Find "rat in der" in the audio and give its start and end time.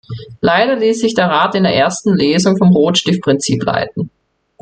1.27-1.75